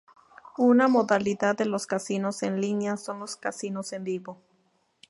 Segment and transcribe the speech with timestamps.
[0.57, 4.41] Una modalidad de los casinos en línea son los casinos en vivo.